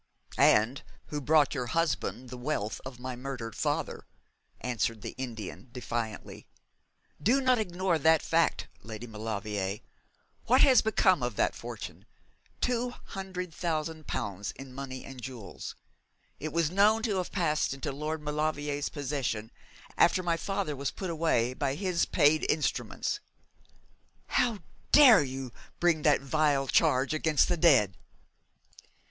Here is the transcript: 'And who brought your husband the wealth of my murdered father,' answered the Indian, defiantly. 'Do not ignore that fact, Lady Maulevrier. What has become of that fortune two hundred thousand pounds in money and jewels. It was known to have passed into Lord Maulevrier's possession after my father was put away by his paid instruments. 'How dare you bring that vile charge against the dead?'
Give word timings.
'And 0.35 0.81
who 1.09 1.21
brought 1.21 1.53
your 1.53 1.67
husband 1.67 2.29
the 2.31 2.37
wealth 2.39 2.81
of 2.83 2.99
my 2.99 3.15
murdered 3.15 3.55
father,' 3.55 4.07
answered 4.59 5.03
the 5.03 5.11
Indian, 5.11 5.69
defiantly. 5.71 6.47
'Do 7.21 7.39
not 7.39 7.59
ignore 7.59 7.99
that 7.99 8.23
fact, 8.23 8.67
Lady 8.81 9.05
Maulevrier. 9.05 9.77
What 10.45 10.61
has 10.61 10.81
become 10.81 11.21
of 11.21 11.35
that 11.35 11.53
fortune 11.53 12.07
two 12.61 12.89
hundred 12.89 13.53
thousand 13.53 14.07
pounds 14.07 14.53
in 14.53 14.73
money 14.73 15.05
and 15.05 15.21
jewels. 15.21 15.75
It 16.39 16.51
was 16.51 16.71
known 16.71 17.03
to 17.03 17.17
have 17.17 17.31
passed 17.31 17.71
into 17.71 17.91
Lord 17.91 18.23
Maulevrier's 18.23 18.89
possession 18.89 19.51
after 19.99 20.23
my 20.23 20.35
father 20.35 20.75
was 20.75 20.89
put 20.89 21.11
away 21.11 21.53
by 21.53 21.75
his 21.75 22.05
paid 22.05 22.43
instruments. 22.49 23.19
'How 24.29 24.61
dare 24.91 25.21
you 25.21 25.51
bring 25.79 26.01
that 26.01 26.21
vile 26.21 26.67
charge 26.67 27.13
against 27.13 27.47
the 27.49 27.55
dead?' 27.55 27.95